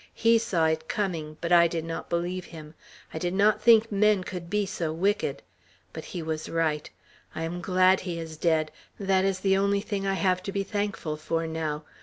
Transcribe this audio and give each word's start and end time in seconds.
He 0.15 0.39
saw 0.39 0.65
it 0.65 0.87
coming; 0.87 1.37
but 1.41 1.51
I 1.51 1.67
did 1.67 1.85
not 1.85 2.09
believe 2.09 2.45
him. 2.45 2.73
I 3.13 3.19
did 3.19 3.35
not 3.35 3.61
think 3.61 3.91
men 3.91 4.23
could 4.23 4.49
be 4.49 4.65
so 4.65 4.91
wicked; 4.91 5.43
but 5.93 6.05
he 6.05 6.23
was 6.23 6.49
right. 6.49 6.89
I 7.35 7.43
am 7.43 7.61
glad 7.61 7.99
he 7.99 8.17
is 8.17 8.35
dead. 8.35 8.71
That 8.99 9.25
is 9.25 9.41
the 9.41 9.57
only 9.57 9.81
thing 9.81 10.07
I 10.07 10.15
have 10.15 10.41
to 10.41 10.51
be 10.51 10.63
thankful 10.63 11.17
for 11.17 11.45
now. 11.45 11.83